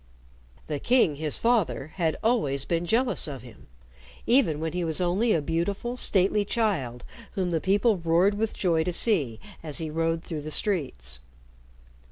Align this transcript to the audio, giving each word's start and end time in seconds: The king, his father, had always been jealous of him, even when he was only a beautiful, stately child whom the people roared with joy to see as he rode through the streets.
The 0.65 0.79
king, 0.79 1.17
his 1.17 1.37
father, 1.37 1.91
had 1.93 2.17
always 2.23 2.65
been 2.65 2.87
jealous 2.87 3.27
of 3.27 3.43
him, 3.43 3.67
even 4.25 4.59
when 4.59 4.73
he 4.73 4.83
was 4.83 4.99
only 4.99 5.31
a 5.31 5.43
beautiful, 5.43 5.95
stately 5.95 6.43
child 6.43 7.03
whom 7.33 7.51
the 7.51 7.61
people 7.61 7.97
roared 7.97 8.33
with 8.33 8.55
joy 8.55 8.83
to 8.85 8.93
see 8.93 9.39
as 9.61 9.77
he 9.77 9.91
rode 9.91 10.23
through 10.23 10.41
the 10.41 10.49
streets. 10.49 11.19